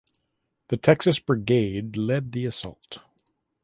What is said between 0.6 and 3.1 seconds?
The Texas Brigade led the assault.